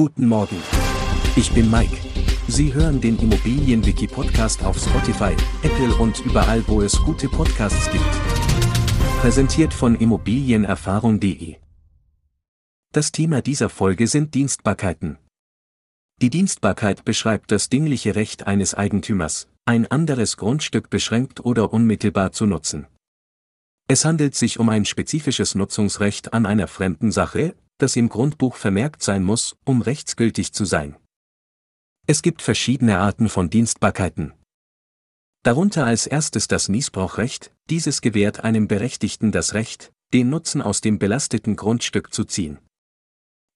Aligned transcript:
Guten 0.00 0.28
Morgen. 0.28 0.56
Ich 1.36 1.52
bin 1.52 1.70
Mike. 1.70 1.94
Sie 2.48 2.72
hören 2.72 3.02
den 3.02 3.18
Immobilienwiki-Podcast 3.18 4.64
auf 4.64 4.78
Spotify, 4.78 5.36
Apple 5.62 5.94
und 5.96 6.20
überall, 6.20 6.66
wo 6.68 6.80
es 6.80 6.98
gute 7.02 7.28
Podcasts 7.28 7.90
gibt. 7.90 8.10
Präsentiert 9.20 9.74
von 9.74 9.94
Immobilienerfahrung.de. 9.94 11.56
Das 12.94 13.12
Thema 13.12 13.42
dieser 13.42 13.68
Folge 13.68 14.06
sind 14.06 14.32
Dienstbarkeiten. 14.32 15.18
Die 16.22 16.30
Dienstbarkeit 16.30 17.04
beschreibt 17.04 17.52
das 17.52 17.68
dingliche 17.68 18.14
Recht 18.14 18.46
eines 18.46 18.74
Eigentümers, 18.74 19.48
ein 19.66 19.86
anderes 19.86 20.38
Grundstück 20.38 20.88
beschränkt 20.88 21.44
oder 21.44 21.74
unmittelbar 21.74 22.32
zu 22.32 22.46
nutzen. 22.46 22.86
Es 23.86 24.06
handelt 24.06 24.34
sich 24.34 24.58
um 24.58 24.70
ein 24.70 24.86
spezifisches 24.86 25.54
Nutzungsrecht 25.54 26.32
an 26.32 26.46
einer 26.46 26.68
fremden 26.68 27.12
Sache, 27.12 27.54
das 27.82 27.96
im 27.96 28.08
Grundbuch 28.08 28.56
vermerkt 28.56 29.02
sein 29.02 29.24
muss, 29.24 29.56
um 29.64 29.82
rechtsgültig 29.82 30.52
zu 30.52 30.64
sein. 30.64 30.96
Es 32.06 32.22
gibt 32.22 32.42
verschiedene 32.42 32.98
Arten 32.98 33.28
von 33.28 33.50
Dienstbarkeiten. 33.50 34.32
Darunter 35.42 35.86
als 35.86 36.06
erstes 36.06 36.48
das 36.48 36.68
Missbrauchrecht, 36.68 37.52
dieses 37.70 38.02
gewährt 38.02 38.44
einem 38.44 38.68
Berechtigten 38.68 39.32
das 39.32 39.54
Recht, 39.54 39.92
den 40.12 40.28
Nutzen 40.28 40.60
aus 40.60 40.80
dem 40.80 40.98
belasteten 40.98 41.56
Grundstück 41.56 42.12
zu 42.12 42.24
ziehen. 42.24 42.58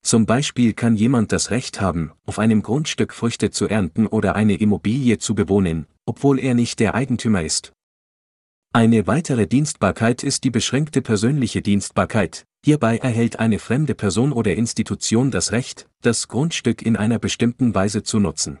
Zum 0.03 0.25
Beispiel 0.25 0.73
kann 0.73 0.95
jemand 0.95 1.31
das 1.31 1.51
Recht 1.51 1.81
haben, 1.81 2.11
auf 2.25 2.39
einem 2.39 2.61
Grundstück 2.61 3.13
Früchte 3.13 3.51
zu 3.51 3.67
ernten 3.67 4.07
oder 4.07 4.35
eine 4.35 4.55
Immobilie 4.55 5.17
zu 5.17 5.35
bewohnen, 5.35 5.87
obwohl 6.05 6.39
er 6.39 6.53
nicht 6.53 6.79
der 6.79 6.95
Eigentümer 6.95 7.43
ist. 7.43 7.74
Eine 8.75 9.07
weitere 9.07 9.47
Dienstbarkeit 9.47 10.21
ist 10.21 10.43
die 10.43 10.49
beschränkte 10.49 11.01
persönliche 11.01 11.61
Dienstbarkeit. 11.61 12.43
Hierbei 12.65 12.97
erhält 12.97 13.39
eine 13.39 13.57
fremde 13.57 13.95
Person 13.95 14.33
oder 14.33 14.53
Institution 14.53 15.31
das 15.31 15.53
Recht, 15.53 15.87
das 16.01 16.27
Grundstück 16.27 16.81
in 16.81 16.97
einer 16.97 17.17
bestimmten 17.17 17.73
Weise 17.73 18.03
zu 18.03 18.19
nutzen. 18.19 18.59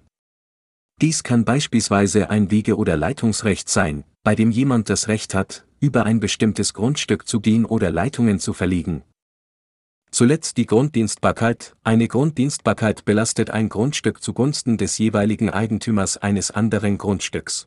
Dies 1.01 1.23
kann 1.23 1.43
beispielsweise 1.43 2.29
ein 2.29 2.49
Wege- 2.49 2.77
oder 2.77 2.95
Leitungsrecht 2.95 3.67
sein, 3.67 4.05
bei 4.23 4.35
dem 4.35 4.51
jemand 4.51 4.89
das 4.89 5.09
Recht 5.09 5.33
hat, 5.33 5.65
über 5.81 6.05
ein 6.05 6.21
bestimmtes 6.21 6.73
Grundstück 6.73 7.27
zu 7.27 7.41
gehen 7.41 7.65
oder 7.65 7.91
Leitungen 7.91 8.39
zu 8.39 8.53
verlegen. 8.53 9.03
Zuletzt 10.11 10.55
die 10.55 10.65
Grunddienstbarkeit. 10.65 11.75
Eine 11.83 12.07
Grunddienstbarkeit 12.07 13.03
belastet 13.03 13.49
ein 13.49 13.67
Grundstück 13.67 14.23
zugunsten 14.23 14.77
des 14.77 14.97
jeweiligen 14.97 15.49
Eigentümers 15.49 16.15
eines 16.15 16.51
anderen 16.51 16.97
Grundstücks. 16.97 17.65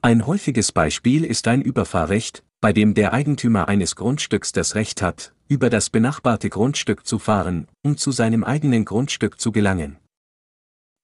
Ein 0.00 0.28
häufiges 0.28 0.70
Beispiel 0.70 1.24
ist 1.24 1.48
ein 1.48 1.60
Überfahrrecht, 1.60 2.44
bei 2.60 2.72
dem 2.72 2.94
der 2.94 3.12
Eigentümer 3.12 3.66
eines 3.66 3.96
Grundstücks 3.96 4.52
das 4.52 4.76
Recht 4.76 5.02
hat, 5.02 5.34
über 5.48 5.70
das 5.70 5.90
benachbarte 5.90 6.50
Grundstück 6.50 7.04
zu 7.04 7.18
fahren, 7.18 7.66
um 7.82 7.96
zu 7.96 8.12
seinem 8.12 8.44
eigenen 8.44 8.84
Grundstück 8.84 9.40
zu 9.40 9.50
gelangen. 9.50 9.98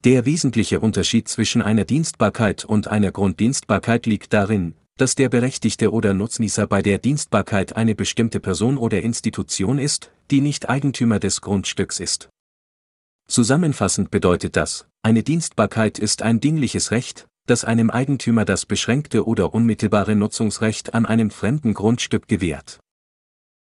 Der 0.04 0.26
wesentliche 0.26 0.78
Unterschied 0.78 1.26
zwischen 1.26 1.60
einer 1.60 1.84
Dienstbarkeit 1.84 2.64
und 2.64 2.86
einer 2.86 3.10
Grunddienstbarkeit 3.10 4.06
liegt 4.06 4.32
darin, 4.32 4.74
dass 4.96 5.16
der 5.16 5.28
Berechtigte 5.28 5.90
oder 5.90 6.14
Nutznießer 6.14 6.68
bei 6.68 6.80
der 6.80 6.98
Dienstbarkeit 6.98 7.74
eine 7.74 7.96
bestimmte 7.96 8.38
Person 8.38 8.78
oder 8.78 9.02
Institution 9.02 9.78
ist, 9.80 10.12
die 10.30 10.40
nicht 10.40 10.68
Eigentümer 10.68 11.18
des 11.18 11.40
Grundstücks 11.40 11.98
ist. 11.98 12.28
Zusammenfassend 13.26 14.12
bedeutet 14.12 14.54
das, 14.54 14.86
eine 15.02 15.24
Dienstbarkeit 15.24 15.98
ist 15.98 16.22
ein 16.22 16.38
dingliches 16.38 16.92
Recht, 16.92 17.26
das 17.46 17.64
einem 17.64 17.90
Eigentümer 17.90 18.44
das 18.44 18.66
beschränkte 18.66 19.26
oder 19.26 19.54
unmittelbare 19.54 20.16
Nutzungsrecht 20.16 20.94
an 20.94 21.06
einem 21.06 21.30
fremden 21.30 21.74
Grundstück 21.74 22.28
gewährt. 22.28 22.80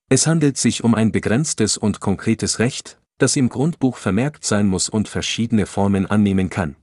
Es 0.09 0.27
handelt 0.27 0.59
sich 0.59 0.85
um 0.85 0.95
ein 0.95 1.11
begrenztes 1.11 1.79
und 1.79 2.01
konkretes 2.01 2.59
Recht, 2.59 3.01
das 3.19 3.37
im 3.37 3.49
Grundbuch 3.49 3.97
vermerkt 3.97 4.45
sein 4.45 4.67
muss 4.67 4.89
und 4.89 5.09
verschiedene 5.09 5.67
Formen 5.67 6.07
annehmen 6.07 6.51
kann. 6.51 6.77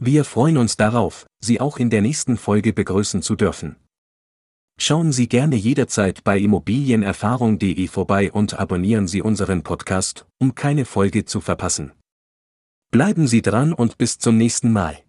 Wir 0.00 0.24
freuen 0.24 0.56
uns 0.58 0.76
darauf, 0.76 1.26
Sie 1.40 1.60
auch 1.60 1.78
in 1.78 1.90
der 1.90 2.02
nächsten 2.02 2.36
Folge 2.36 2.72
begrüßen 2.72 3.22
zu 3.22 3.34
dürfen. 3.34 3.76
Schauen 4.80 5.10
Sie 5.10 5.28
gerne 5.28 5.56
jederzeit 5.56 6.22
bei 6.22 6.38
immobilienerfahrung.de 6.38 7.88
vorbei 7.88 8.30
und 8.30 8.58
abonnieren 8.60 9.08
Sie 9.08 9.22
unseren 9.22 9.64
Podcast, 9.64 10.26
um 10.38 10.54
keine 10.54 10.84
Folge 10.84 11.24
zu 11.24 11.40
verpassen. 11.40 11.92
Bleiben 12.92 13.26
Sie 13.26 13.42
dran 13.42 13.72
und 13.72 13.98
bis 13.98 14.18
zum 14.18 14.36
nächsten 14.36 14.70
Mal. 14.70 15.02